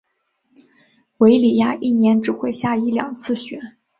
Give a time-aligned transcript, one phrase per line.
[1.19, 3.59] 韦里亚一年只会下一两次雪。